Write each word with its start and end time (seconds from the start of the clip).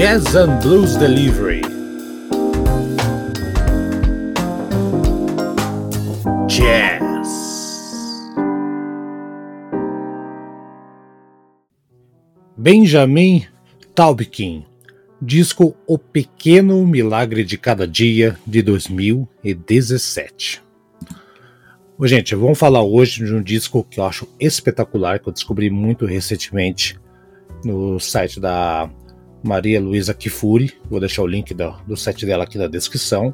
Jazz 0.00 0.34
and 0.34 0.62
Blues 0.62 0.96
Delivery. 0.96 1.60
Jazz. 6.46 7.28
Benjamin 12.56 13.46
Taubkin, 13.94 14.64
disco 15.20 15.76
O 15.86 15.98
Pequeno 15.98 16.86
Milagre 16.86 17.44
de 17.44 17.58
Cada 17.58 17.86
Dia 17.86 18.38
de 18.46 18.62
2017. 18.62 20.62
Ô, 21.98 22.06
gente, 22.06 22.34
vamos 22.34 22.58
falar 22.58 22.82
hoje 22.82 23.22
de 23.22 23.34
um 23.34 23.42
disco 23.42 23.84
que 23.84 24.00
eu 24.00 24.04
acho 24.04 24.26
espetacular, 24.40 25.20
que 25.20 25.28
eu 25.28 25.32
descobri 25.34 25.68
muito 25.68 26.06
recentemente 26.06 26.98
no 27.62 28.00
site 28.00 28.40
da 28.40 28.88
Maria 29.42 29.80
Luísa 29.80 30.14
Kifuri. 30.14 30.72
Vou 30.88 31.00
deixar 31.00 31.22
o 31.22 31.26
link 31.26 31.54
do, 31.54 31.74
do 31.86 31.96
site 31.96 32.26
dela 32.26 32.44
aqui 32.44 32.58
na 32.58 32.66
descrição. 32.66 33.32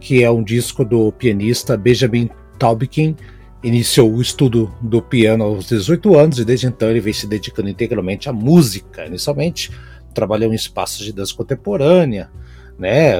Que 0.00 0.22
é 0.22 0.30
um 0.30 0.42
disco 0.42 0.84
do 0.84 1.10
pianista 1.12 1.76
Benjamin 1.76 2.30
Taubkin. 2.58 3.16
Iniciou 3.62 4.12
o 4.12 4.22
estudo 4.22 4.72
do 4.80 5.02
piano 5.02 5.44
aos 5.44 5.66
18 5.66 6.16
anos 6.16 6.38
e 6.38 6.44
desde 6.44 6.66
então 6.66 6.88
ele 6.88 7.00
vem 7.00 7.12
se 7.12 7.26
dedicando 7.26 7.68
integralmente 7.68 8.28
à 8.28 8.32
música. 8.32 9.06
Inicialmente 9.06 9.72
trabalhou 10.14 10.52
em 10.52 10.56
espaços 10.56 11.04
de 11.04 11.12
dança 11.12 11.34
contemporânea, 11.34 12.30
né, 12.78 13.14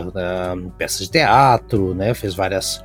peças 0.76 1.06
de 1.06 1.12
teatro, 1.12 1.94
né, 1.94 2.14
fez 2.14 2.34
várias, 2.34 2.78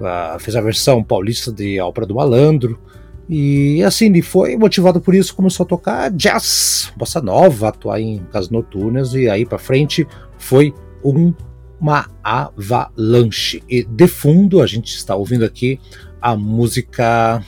uh, 0.00 0.38
fez 0.38 0.56
a 0.56 0.60
versão 0.60 1.02
paulista 1.02 1.52
de 1.52 1.80
Ópera 1.80 2.06
do 2.06 2.14
Malandro, 2.14 2.80
e 3.28 3.82
assim, 3.82 4.06
ele 4.06 4.22
foi 4.22 4.56
motivado 4.56 5.00
por 5.00 5.14
isso, 5.14 5.34
começou 5.34 5.64
a 5.64 5.68
tocar 5.68 6.10
jazz, 6.10 6.90
bossa 6.96 7.20
nova, 7.20 7.68
atuar 7.68 8.00
em 8.00 8.18
casas 8.32 8.48
noturnas, 8.48 9.12
e 9.12 9.28
aí 9.28 9.44
para 9.44 9.58
frente 9.58 10.06
foi 10.38 10.72
um, 11.04 11.34
uma 11.78 12.08
avalanche. 12.24 13.62
E 13.68 13.84
de 13.84 14.08
fundo 14.08 14.62
a 14.62 14.66
gente 14.66 14.94
está 14.94 15.14
ouvindo 15.14 15.44
aqui 15.44 15.78
a 16.22 16.34
música 16.34 17.44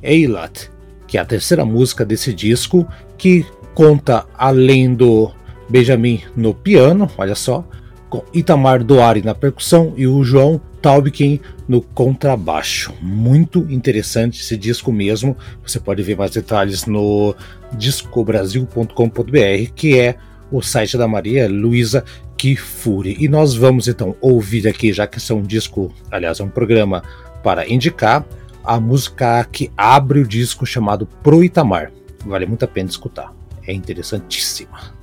Eilat, 0.00 0.70
que 1.08 1.18
é 1.18 1.20
a 1.20 1.24
terceira 1.24 1.64
música 1.64 2.04
desse 2.04 2.32
disco, 2.32 2.86
que 3.18 3.44
conta 3.74 4.26
além 4.38 4.94
do 4.94 5.32
Benjamin 5.68 6.22
no 6.36 6.54
piano, 6.54 7.10
olha 7.18 7.34
só, 7.34 7.66
com 8.08 8.22
Itamar 8.32 8.84
Doari 8.84 9.22
na 9.22 9.34
percussão 9.34 9.92
e 9.96 10.06
o 10.06 10.22
João 10.22 10.60
Taubkin 10.86 11.40
no 11.66 11.82
contrabaixo. 11.82 12.94
Muito 13.02 13.66
interessante 13.68 14.40
esse 14.40 14.56
disco 14.56 14.92
mesmo. 14.92 15.36
Você 15.66 15.80
pode 15.80 16.00
ver 16.00 16.16
mais 16.16 16.30
detalhes 16.30 16.86
no 16.86 17.34
discobrasil.com.br, 17.72 19.72
que 19.74 19.98
é 19.98 20.16
o 20.48 20.62
site 20.62 20.96
da 20.96 21.08
Maria 21.08 21.48
Luísa 21.48 22.04
Kifuri. 22.36 23.16
E 23.18 23.26
nós 23.26 23.56
vamos 23.56 23.88
então 23.88 24.14
ouvir 24.20 24.68
aqui, 24.68 24.92
já 24.92 25.08
que 25.08 25.18
é 25.18 25.34
um 25.34 25.42
disco, 25.42 25.92
aliás, 26.08 26.38
é 26.38 26.44
um 26.44 26.48
programa 26.48 27.02
para 27.42 27.68
indicar, 27.68 28.24
a 28.62 28.78
música 28.78 29.44
que 29.50 29.72
abre 29.76 30.20
o 30.20 30.26
disco 30.26 30.64
chamado 30.64 31.04
Pro 31.04 31.42
Itamar. 31.42 31.90
Vale 32.24 32.46
muito 32.46 32.64
a 32.64 32.68
pena 32.68 32.88
escutar. 32.88 33.34
É 33.66 33.72
interessantíssima. 33.72 34.95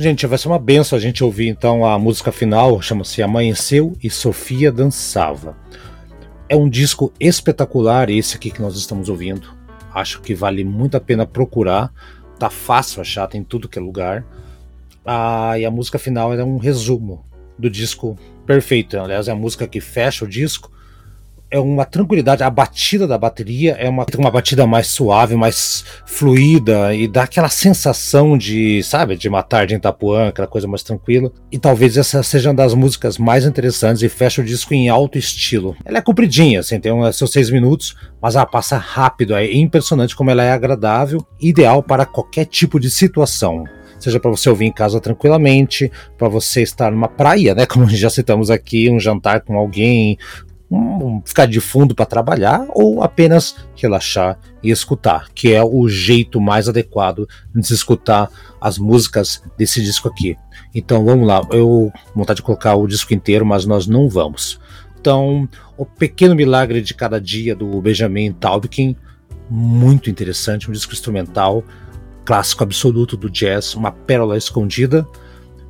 Gente, 0.00 0.28
vai 0.28 0.38
ser 0.38 0.46
uma 0.46 0.60
benção 0.60 0.96
a 0.96 1.00
gente 1.00 1.24
ouvir 1.24 1.48
então 1.48 1.84
a 1.84 1.98
música 1.98 2.30
final, 2.30 2.80
chama-se 2.80 3.20
Amanheceu 3.20 3.96
e 4.00 4.08
Sofia 4.08 4.70
Dançava. 4.70 5.56
É 6.48 6.54
um 6.54 6.68
disco 6.68 7.12
espetacular 7.18 8.08
esse 8.08 8.36
aqui 8.36 8.52
que 8.52 8.62
nós 8.62 8.76
estamos 8.76 9.08
ouvindo. 9.08 9.52
Acho 9.92 10.20
que 10.20 10.36
vale 10.36 10.62
muito 10.62 10.96
a 10.96 11.00
pena 11.00 11.26
procurar. 11.26 11.92
Tá 12.38 12.48
fácil 12.48 13.00
achar, 13.00 13.26
tem 13.26 13.42
tudo 13.42 13.68
que 13.68 13.76
é 13.76 13.82
lugar. 13.82 14.24
Ah, 15.04 15.58
e 15.58 15.64
a 15.64 15.70
música 15.70 15.98
final 15.98 16.32
é 16.32 16.44
um 16.44 16.58
resumo 16.58 17.26
do 17.58 17.68
disco 17.68 18.16
perfeito. 18.46 18.96
Aliás, 19.00 19.26
é 19.26 19.32
a 19.32 19.34
música 19.34 19.66
que 19.66 19.80
fecha 19.80 20.24
o 20.24 20.28
disco 20.28 20.70
é 21.50 21.58
uma 21.58 21.84
tranquilidade. 21.84 22.42
A 22.42 22.50
batida 22.50 23.06
da 23.06 23.16
bateria 23.16 23.72
é 23.72 23.88
uma, 23.88 24.04
uma 24.16 24.30
batida 24.30 24.66
mais 24.66 24.88
suave, 24.88 25.34
mais 25.34 25.84
fluida 26.06 26.94
e 26.94 27.08
dá 27.08 27.22
aquela 27.22 27.48
sensação 27.48 28.36
de, 28.36 28.82
sabe, 28.82 29.16
de 29.16 29.28
uma 29.28 29.42
tarde 29.42 29.74
em 29.74 29.78
Itapuã, 29.78 30.28
aquela 30.28 30.48
coisa 30.48 30.68
mais 30.68 30.82
tranquila. 30.82 31.32
E 31.50 31.58
talvez 31.58 31.96
essa 31.96 32.22
seja 32.22 32.50
uma 32.50 32.54
das 32.56 32.74
músicas 32.74 33.18
mais 33.18 33.44
interessantes 33.44 34.02
e 34.02 34.08
fecha 34.08 34.42
o 34.42 34.44
disco 34.44 34.74
em 34.74 34.88
alto 34.88 35.18
estilo. 35.18 35.76
Ela 35.84 35.98
é 35.98 36.02
compridinha, 36.02 36.60
assim, 36.60 36.78
tem 36.80 36.92
uns 36.92 37.16
seus 37.16 37.32
seis 37.32 37.50
minutos, 37.50 37.96
mas 38.20 38.34
ela 38.34 38.46
passa 38.46 38.76
rápido. 38.76 39.34
É 39.34 39.52
impressionante 39.52 40.14
como 40.14 40.30
ela 40.30 40.42
é 40.42 40.52
agradável, 40.52 41.26
ideal 41.40 41.82
para 41.82 42.04
qualquer 42.04 42.44
tipo 42.44 42.78
de 42.78 42.90
situação 42.90 43.64
seja 43.98 44.20
para 44.20 44.30
você 44.30 44.48
ouvir 44.48 44.66
em 44.66 44.72
casa 44.72 45.00
tranquilamente, 45.00 45.90
para 46.16 46.28
você 46.28 46.62
estar 46.62 46.90
numa 46.90 47.08
praia, 47.08 47.54
né, 47.54 47.66
como 47.66 47.88
já 47.90 48.08
citamos 48.08 48.50
aqui, 48.50 48.90
um 48.90 49.00
jantar 49.00 49.40
com 49.40 49.56
alguém, 49.56 50.16
ficar 51.24 51.46
de 51.46 51.60
fundo 51.60 51.94
para 51.94 52.04
trabalhar 52.04 52.66
ou 52.70 53.02
apenas 53.02 53.56
relaxar 53.74 54.38
e 54.62 54.70
escutar, 54.70 55.28
que 55.34 55.52
é 55.52 55.62
o 55.62 55.88
jeito 55.88 56.40
mais 56.40 56.68
adequado 56.68 57.26
de 57.54 57.66
se 57.66 57.74
escutar 57.74 58.30
as 58.60 58.78
músicas 58.78 59.42
desse 59.56 59.82
disco 59.82 60.08
aqui. 60.08 60.36
Então 60.74 61.04
vamos 61.04 61.26
lá, 61.26 61.40
eu 61.50 61.90
vontade 62.14 62.38
de 62.38 62.42
colocar 62.42 62.74
o 62.74 62.86
disco 62.86 63.14
inteiro, 63.14 63.46
mas 63.46 63.64
nós 63.64 63.86
não 63.86 64.08
vamos. 64.08 64.60
Então, 65.00 65.48
o 65.76 65.86
Pequeno 65.86 66.34
Milagre 66.34 66.82
de 66.82 66.92
Cada 66.92 67.20
Dia 67.20 67.54
do 67.54 67.80
Benjamin 67.80 68.32
Taubkin, 68.32 68.96
muito 69.48 70.10
interessante, 70.10 70.68
um 70.68 70.72
disco 70.72 70.92
instrumental, 70.92 71.64
clássico 72.24 72.62
absoluto 72.62 73.16
do 73.16 73.30
jazz, 73.30 73.74
uma 73.74 73.90
pérola 73.90 74.36
escondida. 74.36 75.06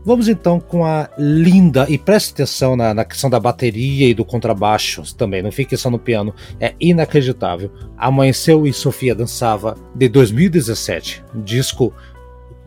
Vamos 0.09 0.27
então 0.27 0.59
com 0.59 0.87
a 0.87 1.11
linda, 1.19 1.85
e 1.87 1.99
preste 1.99 2.33
atenção 2.33 2.75
na, 2.75 2.95
na, 2.95 3.05
questão 3.05 3.29
da 3.29 3.39
bateria 3.39 4.09
e 4.09 4.15
do 4.15 4.25
contrabaixo 4.25 5.03
também, 5.15 5.43
não 5.43 5.53
fique 5.53 5.77
só 5.77 5.91
no 5.91 5.99
piano, 5.99 6.35
é 6.59 6.75
inacreditável. 6.81 7.71
Amanheceu 7.95 8.67
e 8.67 8.73
Sofia 8.73 9.15
Dançava, 9.15 9.77
de 9.95 10.09
2017, 10.09 11.23
disco 11.35 11.93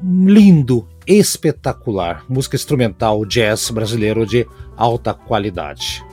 lindo, 0.03 0.88
espetacular, 1.07 2.24
música 2.29 2.55
instrumental 2.55 3.25
jazz 3.25 3.71
brasileiro 3.71 4.24
de 4.24 4.45
alta 4.77 5.12
qualidade. 5.12 6.05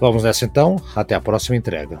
Vamos 0.00 0.22
nessa 0.22 0.46
então, 0.46 0.76
até 0.96 1.14
a 1.14 1.20
próxima 1.20 1.54
entrega. 1.54 2.00